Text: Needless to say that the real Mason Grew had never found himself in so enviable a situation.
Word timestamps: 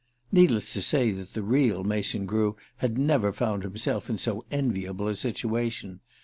Needless 0.31 0.73
to 0.73 0.81
say 0.81 1.11
that 1.11 1.33
the 1.33 1.43
real 1.43 1.83
Mason 1.83 2.25
Grew 2.25 2.55
had 2.77 2.97
never 2.97 3.31
found 3.31 3.61
himself 3.61 4.09
in 4.09 4.17
so 4.17 4.43
enviable 4.51 5.07
a 5.07 5.13
situation. 5.13 5.99